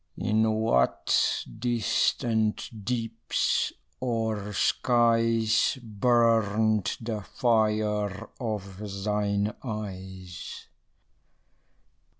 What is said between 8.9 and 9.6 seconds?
thine